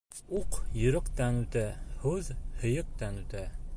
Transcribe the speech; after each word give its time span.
Уҡ 0.37 0.55
йөрәктән 0.83 1.37
үтә, 1.41 1.63
һүҙ 2.07 2.31
һөйәктән 2.63 3.21
үтә. 3.25 3.45